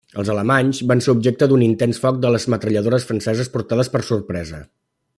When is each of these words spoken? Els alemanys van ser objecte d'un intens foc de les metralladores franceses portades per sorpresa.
Els 0.21 0.29
alemanys 0.35 0.79
van 0.91 1.03
ser 1.07 1.13
objecte 1.13 1.47
d'un 1.51 1.65
intens 1.67 2.01
foc 2.05 2.17
de 2.23 2.33
les 2.37 2.49
metralladores 2.55 3.07
franceses 3.13 3.55
portades 3.59 3.93
per 3.97 4.03
sorpresa. 4.13 4.65